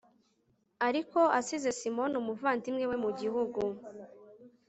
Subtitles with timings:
[0.87, 3.59] ariko asize simoni, umuvandimwe we mu gihugu